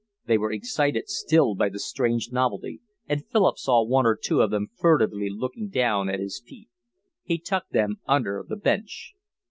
[0.25, 4.49] They were excited still by the strange novelty, and Philip saw one or two of
[4.49, 6.69] them furtively looking down at his feet.
[7.21, 9.13] He tucked them under the bench.